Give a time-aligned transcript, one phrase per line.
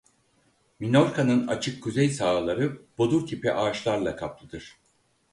[0.79, 4.75] Minorka'nın açık kuzey sahaları bodur tipi ağaçlarla kaplıdır.